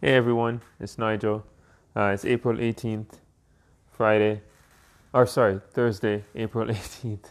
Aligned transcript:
Hey 0.00 0.14
everyone, 0.14 0.62
it's 0.80 0.98
Nigel. 0.98 1.44
Uh, 1.94 2.10
it's 2.14 2.24
April 2.24 2.56
18th, 2.56 3.18
Friday. 3.90 4.42
Or 5.12 5.26
sorry, 5.26 5.60
Thursday, 5.72 6.24
April 6.34 6.66
18th. 6.68 7.26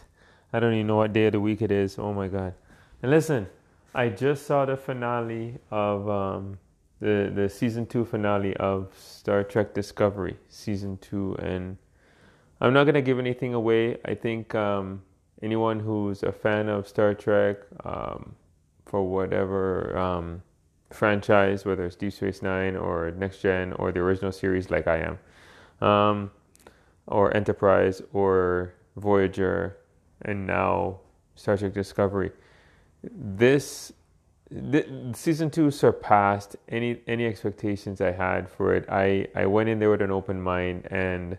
I 0.52 0.60
don't 0.60 0.74
even 0.74 0.86
know 0.86 0.96
what 0.96 1.12
day 1.12 1.26
of 1.26 1.32
the 1.32 1.40
week 1.40 1.62
it 1.62 1.70
is. 1.70 1.98
Oh 1.98 2.12
my 2.12 2.28
god. 2.28 2.54
And 3.02 3.10
listen, 3.10 3.48
I 3.94 4.08
just 4.08 4.46
saw 4.46 4.64
the 4.64 4.76
finale 4.76 5.58
of 5.70 6.08
um, 6.08 6.58
the 7.00 7.30
the 7.34 7.48
season 7.48 7.86
2 7.86 8.04
finale 8.04 8.56
of 8.56 8.92
Star 8.96 9.44
Trek 9.44 9.74
Discovery, 9.74 10.36
season 10.48 10.98
2 10.98 11.36
and 11.40 11.76
I'm 12.60 12.72
not 12.72 12.84
going 12.84 12.94
to 12.94 13.02
give 13.02 13.18
anything 13.18 13.54
away. 13.54 13.98
I 14.04 14.14
think 14.14 14.54
um, 14.54 15.02
anyone 15.42 15.80
who's 15.80 16.22
a 16.22 16.30
fan 16.32 16.68
of 16.68 16.86
Star 16.86 17.12
Trek 17.12 17.58
um, 17.84 18.36
for 18.86 19.02
whatever 19.02 19.98
um, 19.98 20.42
franchise, 20.94 21.64
whether 21.64 21.84
it's 21.84 21.96
Deep 21.96 22.12
Space 22.12 22.42
Nine 22.42 22.76
or 22.76 23.10
Next 23.12 23.40
Gen 23.40 23.72
or 23.74 23.92
the 23.92 24.00
original 24.00 24.32
series, 24.32 24.70
like 24.70 24.86
I 24.86 24.98
am, 24.98 25.86
um, 25.86 26.30
or 27.06 27.36
Enterprise 27.36 28.02
or 28.12 28.74
Voyager, 28.96 29.76
and 30.22 30.46
now 30.46 31.00
Star 31.34 31.56
Trek 31.56 31.72
Discovery. 31.72 32.30
This, 33.02 33.92
season 35.14 35.50
two 35.50 35.70
surpassed 35.70 36.56
any 36.68 37.00
any 37.06 37.26
expectations 37.26 38.00
I 38.00 38.12
had 38.12 38.48
for 38.48 38.74
it. 38.74 38.84
I 38.88 39.26
I 39.34 39.46
went 39.46 39.68
in 39.68 39.78
there 39.78 39.90
with 39.90 40.02
an 40.02 40.10
open 40.10 40.40
mind, 40.40 40.86
and 40.90 41.38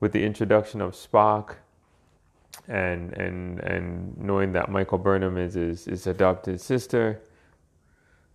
with 0.00 0.12
the 0.12 0.24
introduction 0.24 0.80
of 0.80 0.92
Spock. 0.92 1.56
And, 2.68 3.12
and 3.12 3.60
and 3.60 4.16
knowing 4.18 4.52
that 4.52 4.70
Michael 4.70 4.98
Burnham 4.98 5.36
is 5.38 5.54
his, 5.54 5.84
his 5.84 6.06
adopted 6.06 6.60
sister, 6.60 7.20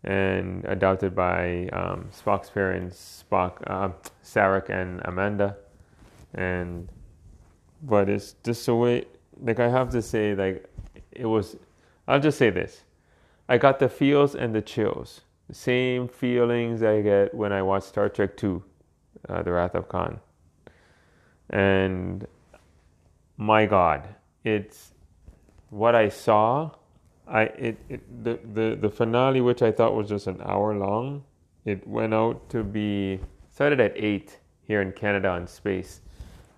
and 0.05 0.63
adopted 0.65 1.15
by 1.15 1.67
um, 1.73 2.09
Spock's 2.15 2.49
parents, 2.49 3.23
Spock, 3.29 3.57
uh, 3.67 3.89
Sarek, 4.23 4.69
and 4.69 5.01
Amanda. 5.03 5.57
And 6.33 6.87
but 7.81 8.07
it's 8.07 8.33
just 8.43 8.65
the 8.65 8.75
way. 8.75 9.05
Like 9.41 9.59
I 9.59 9.67
have 9.67 9.89
to 9.91 10.01
say, 10.01 10.35
like 10.35 10.69
it 11.11 11.25
was. 11.25 11.57
I'll 12.07 12.19
just 12.19 12.37
say 12.37 12.51
this: 12.51 12.83
I 13.49 13.57
got 13.57 13.79
the 13.79 13.89
feels 13.89 14.35
and 14.35 14.53
the 14.53 14.61
chills, 14.61 15.21
the 15.49 15.55
same 15.55 16.07
feelings 16.07 16.83
I 16.83 17.01
get 17.01 17.33
when 17.33 17.51
I 17.51 17.63
watch 17.63 17.83
Star 17.83 18.07
Trek 18.07 18.37
Two, 18.37 18.63
uh, 19.27 19.41
The 19.41 19.51
Wrath 19.51 19.75
of 19.75 19.89
Khan. 19.89 20.19
And 21.49 22.27
my 23.37 23.65
God, 23.65 24.07
it's 24.43 24.93
what 25.69 25.95
I 25.95 26.09
saw 26.09 26.71
I 27.27 27.43
it, 27.43 27.77
it 27.89 28.23
the, 28.23 28.39
the 28.53 28.77
the 28.81 28.89
finale, 28.89 29.41
which 29.41 29.61
I 29.61 29.71
thought 29.71 29.95
was 29.95 30.09
just 30.09 30.27
an 30.27 30.41
hour 30.43 30.75
long, 30.75 31.23
it 31.65 31.87
went 31.87 32.13
out 32.13 32.49
to 32.49 32.63
be 32.63 33.19
started 33.51 33.79
at 33.79 33.93
eight 33.95 34.39
here 34.63 34.81
in 34.81 34.91
Canada 34.91 35.29
on 35.29 35.47
Space, 35.47 36.01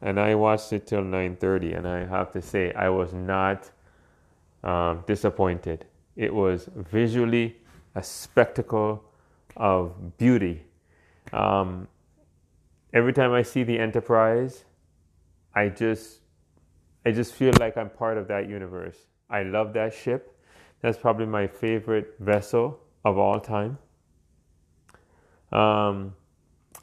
and 0.02 0.20
I 0.20 0.36
watched 0.36 0.73
it 0.73 0.88
till 0.88 1.04
nine 1.04 1.36
thirty, 1.38 1.73
and 1.73 1.88
I 1.88 2.06
have 2.06 2.32
to 2.34 2.42
say 2.42 2.73
I 2.73 2.90
was 2.90 3.14
not 3.14 3.72
um, 4.64 5.04
disappointed. 5.08 5.86
It 6.16 6.34
was 6.34 6.70
visually 6.76 7.58
a 7.95 8.04
spectacle 8.04 9.04
of 9.56 10.18
beauty. 10.18 10.64
Um, 11.34 11.88
every 12.94 13.14
time 13.14 13.32
I 13.32 13.42
see 13.42 13.64
the 13.64 13.80
Enterprise, 13.80 14.66
I 15.56 15.70
just 15.70 16.20
I 17.06 17.12
just 17.12 17.34
feel 17.34 17.54
like 17.60 17.78
I'm 17.78 17.90
part 17.90 18.18
of 18.18 18.28
that 18.28 18.50
universe. 18.50 18.98
I 19.30 19.44
love 19.44 19.73
that 19.73 19.94
ship. 19.94 20.36
That's 20.81 20.97
probably 20.97 21.25
my 21.25 21.47
favorite 21.47 22.16
vessel 22.20 22.80
of 23.03 23.17
all 23.17 23.39
time. 23.39 23.78
Um, 25.52 26.14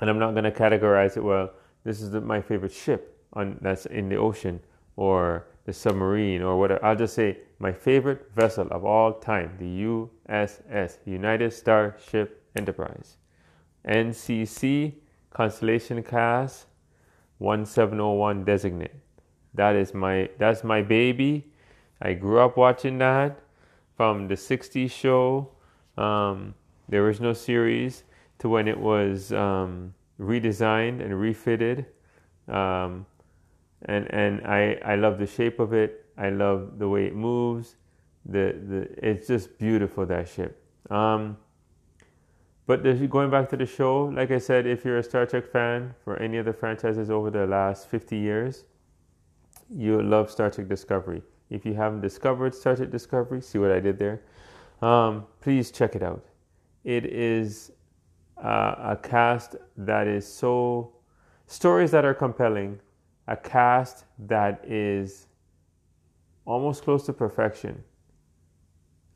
and 0.00 0.10
I'm 0.10 0.18
not 0.18 0.32
going 0.32 0.44
to 0.44 0.50
categorize 0.50 1.16
it. 1.16 1.22
Well, 1.22 1.52
this 1.84 2.00
is 2.00 2.10
the, 2.10 2.20
my 2.20 2.40
favorite 2.40 2.72
ship 2.72 3.22
on 3.34 3.58
that's 3.60 3.86
in 3.86 4.08
the 4.08 4.16
ocean 4.16 4.60
or 4.96 5.46
the 5.64 5.72
submarine 5.72 6.42
or 6.42 6.58
whatever. 6.58 6.84
I'll 6.84 6.96
just 6.96 7.14
say 7.14 7.38
my 7.58 7.72
favorite 7.72 8.30
vessel 8.34 8.68
of 8.70 8.84
all 8.84 9.12
time, 9.12 9.56
the 9.58 9.84
USS 10.28 10.98
United 11.04 11.52
Starship 11.52 12.42
Enterprise, 12.56 13.16
NCC 13.86 14.94
Constellation 15.30 16.02
Class 16.02 16.66
1701 17.38 18.44
designate. 18.44 18.94
That 19.54 19.76
is 19.76 19.94
my 19.94 20.30
that's 20.38 20.64
my 20.64 20.82
baby. 20.82 21.52
I 22.00 22.14
grew 22.14 22.40
up 22.40 22.56
watching 22.56 22.98
that 22.98 23.38
from 23.96 24.28
the 24.28 24.34
60s 24.34 24.90
show, 24.90 25.50
um, 25.96 26.54
the 26.88 26.96
original 26.96 27.34
series, 27.34 28.04
to 28.38 28.48
when 28.48 28.68
it 28.68 28.78
was 28.78 29.32
um, 29.32 29.94
redesigned 30.20 31.02
and 31.02 31.18
refitted. 31.18 31.86
Um, 32.48 33.06
and 33.86 34.12
and 34.12 34.46
I, 34.46 34.78
I 34.84 34.96
love 34.96 35.18
the 35.18 35.26
shape 35.26 35.60
of 35.60 35.72
it. 35.72 36.06
I 36.16 36.30
love 36.30 36.78
the 36.78 36.88
way 36.88 37.06
it 37.06 37.14
moves. 37.14 37.76
The, 38.26 38.56
the 38.66 39.08
it's 39.08 39.26
just 39.26 39.58
beautiful 39.58 40.06
that 40.06 40.28
ship. 40.28 40.62
Um, 40.90 41.36
but 42.66 42.82
going 43.10 43.30
back 43.30 43.50
to 43.50 43.56
the 43.58 43.66
show, 43.66 44.06
like 44.06 44.30
I 44.30 44.38
said, 44.38 44.66
if 44.66 44.84
you're 44.84 44.98
a 44.98 45.02
Star 45.02 45.26
Trek 45.26 45.46
fan 45.46 45.94
for 46.02 46.16
any 46.16 46.38
of 46.38 46.46
the 46.46 46.52
franchises 46.52 47.10
over 47.10 47.30
the 47.30 47.46
last 47.46 47.88
50 47.88 48.16
years, 48.16 48.64
you 49.68 50.00
love 50.00 50.30
Star 50.30 50.50
Trek 50.50 50.68
Discovery. 50.68 51.22
If 51.54 51.64
you 51.64 51.74
haven't 51.74 52.00
discovered 52.00 52.52
Star 52.52 52.74
Trek 52.74 52.90
Discovery, 52.90 53.40
see 53.40 53.58
what 53.58 53.70
I 53.70 53.78
did 53.78 53.96
there. 53.96 54.22
Um, 54.82 55.24
please 55.40 55.70
check 55.70 55.94
it 55.94 56.02
out. 56.02 56.24
It 56.82 57.06
is 57.06 57.70
uh, 58.42 58.74
a 58.78 58.98
cast 59.00 59.54
that 59.76 60.08
is 60.08 60.26
so 60.26 60.92
stories 61.46 61.92
that 61.92 62.04
are 62.04 62.12
compelling, 62.12 62.80
a 63.28 63.36
cast 63.36 64.04
that 64.18 64.64
is 64.66 65.28
almost 66.44 66.82
close 66.82 67.06
to 67.06 67.12
perfection, 67.12 67.84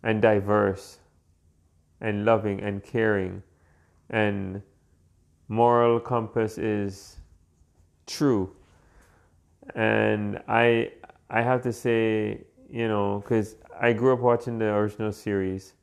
and 0.04 0.22
diverse, 0.22 1.00
and 2.00 2.24
loving 2.24 2.60
and 2.60 2.84
caring, 2.84 3.42
and 4.10 4.62
moral 5.48 5.98
compass 5.98 6.56
is 6.56 7.16
true. 8.06 8.54
And 9.74 10.40
I 10.46 10.92
I 11.30 11.42
have 11.42 11.62
to 11.62 11.72
say, 11.72 12.44
you 12.70 12.88
know, 12.88 13.20
because 13.20 13.56
I 13.78 13.92
grew 13.92 14.12
up 14.14 14.20
watching 14.20 14.58
the 14.58 14.66
original 14.66 15.12
series, 15.12 15.74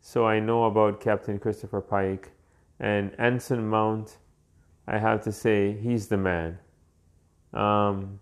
so 0.00 0.26
I 0.26 0.40
know 0.40 0.64
about 0.64 1.00
Captain 1.00 1.38
Christopher 1.38 1.80
Pike 1.80 2.30
and 2.80 3.12
Anson 3.18 3.68
Mount. 3.68 4.18
I 4.86 4.98
have 4.98 5.22
to 5.24 5.32
say, 5.32 5.76
he's 5.76 6.08
the 6.08 6.16
man. 6.16 6.58
Um, 7.52 8.20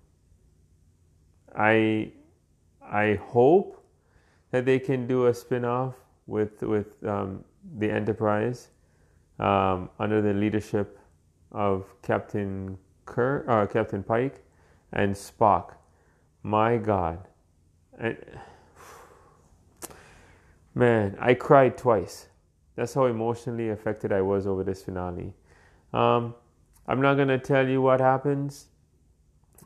I 1.56 2.12
I 2.82 3.14
hope 3.14 3.84
that 4.50 4.64
they 4.64 4.78
can 4.78 5.06
do 5.06 5.26
a 5.26 5.34
spin-off 5.34 5.94
with 6.26 6.62
with 6.62 7.03
um, 7.04 7.44
the 7.78 7.91
Enterprise 7.91 8.69
um, 9.38 9.91
under 9.98 10.20
the 10.20 10.34
leadership 10.34 10.98
of 11.53 11.87
Captain 12.03 12.78
uh, 13.16 13.66
Captain 13.66 14.03
Pike, 14.03 14.44
and 14.93 15.14
Spock 15.14 15.72
my 16.46 16.76
God. 16.76 17.18
And, 17.98 18.16
man, 20.76 21.16
I 21.18 21.34
cried 21.34 21.76
twice. 21.76 22.28
That's 22.76 22.94
how 22.94 23.06
emotionally 23.06 23.70
affected 23.70 24.12
I 24.12 24.20
was 24.20 24.46
over 24.46 24.62
this 24.62 24.84
finale. 24.84 25.34
Um, 25.92 26.36
I'm 26.86 27.00
not 27.00 27.14
going 27.14 27.28
to 27.28 27.38
tell 27.38 27.68
you 27.68 27.82
what 27.82 28.00
happens 28.00 28.66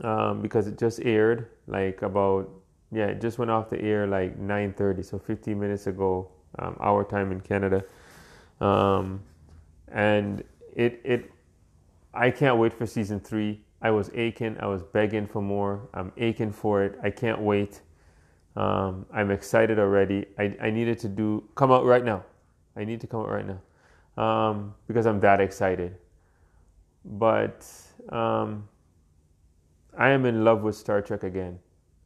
um, 0.03 0.41
because 0.41 0.67
it 0.67 0.79
just 0.79 1.01
aired 1.01 1.49
like 1.67 2.01
about, 2.01 2.49
yeah, 2.91 3.07
it 3.09 3.21
just 3.21 3.39
went 3.39 3.51
off 3.51 3.69
the 3.69 3.81
air 3.83 4.07
like 4.07 4.41
9.30, 4.41 5.05
so 5.05 5.19
15 5.19 5.61
minutes 5.61 5.87
ago, 5.87 6.31
um, 6.59 6.79
our 6.81 7.05
time 7.05 7.31
in 7.31 7.41
Canada. 7.43 7.85
Um, 8.63 9.21
and 9.89 10.43
it, 10.75 11.03
it, 11.05 11.31
I 12.15 12.31
can't 12.31 12.57
wait 12.57 12.73
for 12.73 12.87
season 12.87 13.21
three. 13.21 13.61
I 13.83 13.91
was 13.91 14.11
aching. 14.15 14.57
I 14.61 14.67
was 14.67 14.83
begging 14.83 15.27
for 15.27 15.41
more. 15.41 15.89
I'm 15.95 16.13
aching 16.17 16.53
for 16.53 16.83
it. 16.85 16.99
I 17.03 17.11
can't 17.11 17.41
wait. 17.41 17.81
Um, 18.57 19.07
I'm 19.13 19.31
excited 19.31 19.79
already. 19.79 20.27
I, 20.39 20.57
I 20.61 20.71
needed 20.71 20.99
to 21.01 21.09
do 21.09 21.45
come 21.55 21.73
out 21.73 21.85
right 21.85 22.05
now. 22.05 22.25
I 22.77 22.85
need 22.85 23.01
to 23.01 23.07
come 23.07 23.21
out 23.21 23.31
right 23.31 23.47
now 23.47 23.61
um, 24.23 24.75
because 24.87 25.07
I'm 25.07 25.21
that 25.21 25.41
excited. 25.41 25.97
But 27.05 27.67
um, 28.11 28.69
I 29.97 30.11
am 30.11 30.27
in 30.27 30.45
love 30.45 30.63
with 30.63 30.77
Star 30.77 31.01
Trek 31.01 31.23
again. 31.23 31.59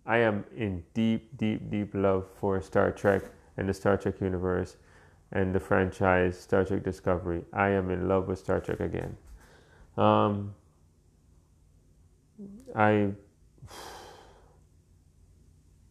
I 0.07 0.19
am 0.19 0.45
in 0.57 0.85
deep, 0.93 1.37
deep, 1.39 1.71
deep 1.71 1.91
love 1.95 2.27
for 2.39 2.61
Star 2.61 2.93
Trek 2.93 3.23
and 3.57 3.69
the 3.69 3.75
Star 3.75 3.97
Trek 3.97 4.21
universe 4.21 4.77
and 5.33 5.55
the 5.55 5.61
franchise 5.61 6.39
Star 6.39 6.65
Trek 6.65 6.85
Discovery. 6.85 7.43
I 7.53 7.71
am 7.71 7.91
in 7.91 8.07
love 8.07 8.29
with 8.29 8.39
Star 8.39 8.61
Trek 8.61 8.81
again. 8.81 9.17
Um, 9.97 10.55
I 12.75 13.11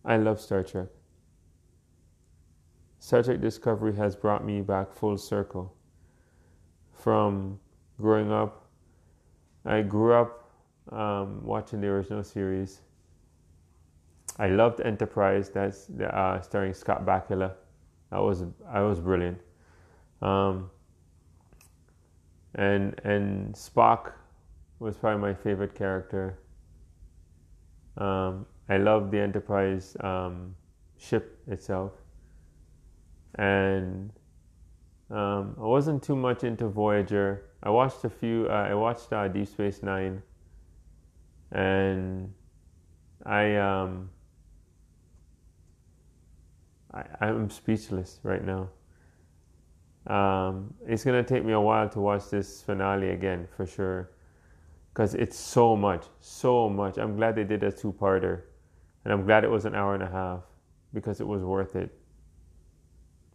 I 0.05 0.17
love 0.17 0.39
Star 0.41 0.63
Trek. 0.63 0.87
Star 2.99 3.23
Trek 3.23 3.41
Discovery 3.41 3.95
has 3.95 4.15
brought 4.15 4.45
me 4.45 4.61
back 4.61 4.93
full 4.93 5.17
circle. 5.17 5.75
from 6.93 7.59
growing 7.99 8.31
up. 8.31 8.67
I 9.65 9.81
grew 9.81 10.13
up 10.13 10.49
um, 10.91 11.43
watching 11.43 11.81
the 11.81 11.87
original 11.87 12.23
series. 12.23 12.81
I 14.39 14.47
loved 14.47 14.81
Enterprise. 14.81 15.49
That's 15.49 15.89
uh, 15.89 16.41
starring 16.41 16.73
Scott 16.73 17.05
Bakula. 17.05 17.53
That 18.11 18.21
was 18.21 18.43
I 18.69 18.81
was 18.81 18.99
brilliant. 18.99 19.39
Um, 20.21 20.69
and 22.55 22.99
and 23.03 23.53
Spock 23.53 24.13
was 24.83 24.97
probably 24.97 25.21
my 25.21 25.33
favorite 25.33 25.73
character. 25.73 26.37
Um, 27.97 28.45
I 28.67 28.77
love 28.77 29.11
the 29.11 29.19
Enterprise 29.19 29.95
um, 30.01 30.55
ship 30.97 31.39
itself, 31.47 31.93
and 33.35 34.11
um, 35.09 35.55
I 35.57 35.65
wasn't 35.65 36.03
too 36.03 36.15
much 36.15 36.43
into 36.43 36.67
Voyager. 36.67 37.45
I 37.61 37.69
watched 37.69 38.03
a 38.03 38.09
few. 38.09 38.47
Uh, 38.49 38.67
I 38.69 38.73
watched 38.73 39.13
uh, 39.13 39.27
Deep 39.29 39.47
Space 39.47 39.83
Nine, 39.83 40.21
and 41.51 42.33
I 43.25 43.55
um, 43.55 44.09
I, 46.93 47.03
I'm 47.21 47.49
speechless 47.49 48.19
right 48.23 48.43
now. 48.43 48.69
Um, 50.07 50.73
it's 50.85 51.05
gonna 51.05 51.23
take 51.23 51.45
me 51.45 51.53
a 51.53 51.61
while 51.61 51.87
to 51.89 52.01
watch 52.01 52.29
this 52.29 52.61
finale 52.61 53.11
again 53.11 53.47
for 53.55 53.65
sure, 53.65 54.09
because 54.93 55.15
it's 55.15 55.37
so 55.37 55.75
much, 55.75 56.05
so 56.19 56.69
much. 56.69 56.97
I'm 56.97 57.15
glad 57.15 57.35
they 57.35 57.43
did 57.43 57.63
a 57.63 57.71
two-parter, 57.71 58.41
and 59.03 59.13
I'm 59.13 59.25
glad 59.25 59.43
it 59.43 59.49
was 59.49 59.65
an 59.65 59.73
hour 59.73 59.95
and 59.95 60.03
a 60.03 60.09
half 60.09 60.41
because 60.93 61.19
it 61.19 61.27
was 61.27 61.41
worth 61.41 61.75
it. 61.75 61.97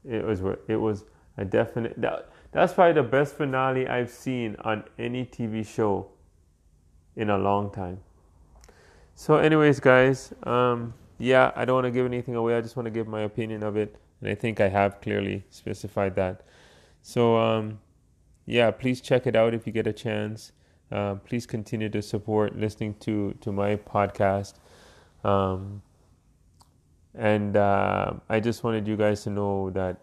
It 0.08 0.24
was 0.24 0.40
worth. 0.40 0.60
it 0.68 0.76
was 0.76 1.04
a 1.36 1.44
definite. 1.44 2.00
That, 2.00 2.30
that's 2.52 2.72
probably 2.72 2.94
the 2.94 3.08
best 3.08 3.34
finale 3.34 3.88
I've 3.88 4.10
seen 4.10 4.56
on 4.60 4.84
any 4.98 5.26
TV 5.26 5.66
show 5.66 6.10
in 7.16 7.30
a 7.30 7.38
long 7.38 7.72
time. 7.72 7.98
So, 9.16 9.36
anyways, 9.36 9.80
guys, 9.80 10.32
um, 10.44 10.94
yeah, 11.18 11.50
I 11.56 11.64
don't 11.64 11.74
want 11.74 11.86
to 11.86 11.90
give 11.90 12.06
anything 12.06 12.36
away. 12.36 12.56
I 12.56 12.60
just 12.60 12.76
want 12.76 12.86
to 12.86 12.90
give 12.90 13.08
my 13.08 13.22
opinion 13.22 13.64
of 13.64 13.76
it, 13.76 13.96
and 14.20 14.30
I 14.30 14.36
think 14.36 14.60
I 14.60 14.68
have 14.68 15.00
clearly 15.00 15.44
specified 15.50 16.14
that. 16.14 16.42
So, 17.02 17.36
um, 17.36 17.80
yeah, 18.46 18.70
please 18.70 19.00
check 19.00 19.26
it 19.26 19.34
out 19.34 19.54
if 19.54 19.66
you 19.66 19.72
get 19.72 19.88
a 19.88 19.92
chance. 19.92 20.52
Uh, 20.90 21.16
please 21.16 21.46
continue 21.46 21.88
to 21.90 22.00
support 22.00 22.56
listening 22.56 22.94
to 23.00 23.34
to 23.40 23.52
my 23.52 23.76
podcast. 23.76 24.54
Um, 25.24 25.82
and 27.14 27.56
uh, 27.56 28.12
I 28.28 28.40
just 28.40 28.64
wanted 28.64 28.86
you 28.86 28.96
guys 28.96 29.24
to 29.24 29.30
know 29.30 29.70
that 29.70 29.98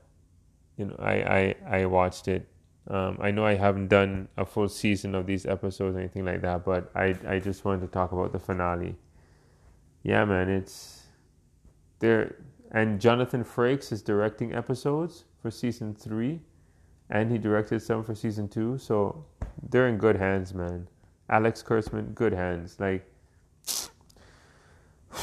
you 0.78 0.86
know 0.86 0.96
I 1.00 1.56
I, 1.68 1.80
I 1.80 1.86
watched 1.86 2.28
it. 2.28 2.48
Um, 2.88 3.18
I 3.20 3.32
know 3.32 3.46
I 3.46 3.56
haven't 3.56 3.88
done 3.88 4.28
a 4.38 4.46
full 4.46 4.70
season 4.70 5.16
of 5.16 5.26
these 5.26 5.46
episodes 5.48 5.96
or 5.96 6.00
anything 6.00 6.26
like 6.26 6.42
that, 6.42 6.66
but 6.66 6.92
I 6.96 7.16
I 7.28 7.40
just 7.40 7.66
wanted 7.66 7.82
to 7.82 7.88
talk 7.88 8.12
about 8.12 8.32
the 8.32 8.40
finale. 8.40 8.96
Yeah, 10.04 10.24
man, 10.26 10.50
it's 10.50 11.08
there. 12.00 12.36
And 12.72 13.00
Jonathan 13.00 13.44
Frakes 13.44 13.92
is 13.92 14.02
directing 14.02 14.54
episodes 14.54 15.24
for 15.42 15.50
season 15.50 15.96
three, 15.96 16.42
and 17.10 17.32
he 17.32 17.38
directed 17.38 17.82
some 17.82 18.04
for 18.04 18.14
season 18.14 18.48
two. 18.48 18.78
So 18.78 19.26
they're 19.69 19.88
in 19.88 19.97
good 19.97 20.17
hands, 20.17 20.53
man. 20.53 20.88
Alex 21.29 21.63
Kurtzman, 21.63 22.13
good 22.13 22.33
hands. 22.33 22.77
Like 22.79 23.09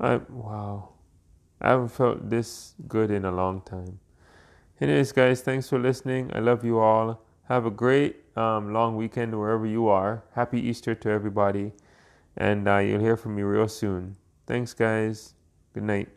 I 0.00 0.16
wow. 0.28 0.90
I 1.60 1.70
haven't 1.70 1.88
felt 1.88 2.28
this 2.28 2.74
good 2.88 3.10
in 3.10 3.24
a 3.24 3.32
long 3.32 3.62
time. 3.62 4.00
Anyways, 4.80 5.12
guys, 5.12 5.40
thanks 5.40 5.68
for 5.68 5.78
listening. 5.78 6.30
I 6.34 6.40
love 6.40 6.64
you 6.64 6.78
all. 6.78 7.22
Have 7.48 7.64
a 7.64 7.70
great 7.70 8.16
um, 8.36 8.72
long 8.72 8.96
weekend 8.96 9.38
wherever 9.38 9.64
you 9.64 9.88
are. 9.88 10.24
Happy 10.34 10.60
Easter 10.60 10.94
to 10.94 11.08
everybody. 11.08 11.72
And 12.36 12.68
uh, 12.68 12.78
you'll 12.78 13.00
hear 13.00 13.16
from 13.16 13.36
me 13.36 13.42
real 13.42 13.68
soon. 13.68 14.16
Thanks, 14.46 14.74
guys. 14.74 15.34
Good 15.72 15.84
night. 15.84 16.08